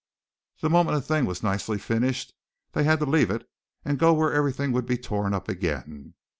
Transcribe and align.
The 0.61 0.69
moment 0.71 0.97
a 0.97 1.01
thing 1.01 1.25
was 1.25 1.43
nicely 1.43 1.77
finished 1.77 2.33
they 2.71 2.85
had 2.85 2.97
to 3.01 3.05
leave 3.05 3.29
it 3.29 3.47
and 3.85 3.99
go 3.99 4.15
where 4.15 4.33
everything 4.33 4.71
would 4.71 4.87
be 4.87 4.97
torn 4.97 5.31
up 5.31 5.47
again. 5.47 6.15